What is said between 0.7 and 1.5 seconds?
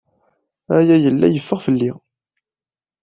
Aya yella